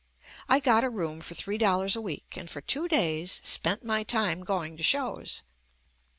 I 0.49 0.59
got 0.59 0.83
a 0.83 0.89
room 0.89 1.21
for 1.21 1.35
three 1.35 1.59
dollars 1.59 1.95
a 1.95 2.01
week 2.01 2.33
and 2.35 2.49
for 2.49 2.59
two 2.59 2.87
days 2.87 3.39
spent 3.43 3.85
my 3.85 4.01
time 4.01 4.41
going 4.43 4.75
to 4.77 4.81
shows. 4.81 5.43